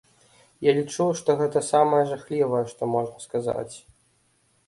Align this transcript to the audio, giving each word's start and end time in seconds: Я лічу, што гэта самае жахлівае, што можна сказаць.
Я 0.69 0.73
лічу, 0.77 1.05
што 1.19 1.33
гэта 1.41 1.61
самае 1.73 2.01
жахлівае, 2.11 2.63
што 2.73 2.81
можна 2.97 3.17
сказаць. 3.29 3.75